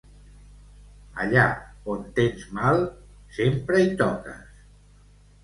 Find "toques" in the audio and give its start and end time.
4.03-4.67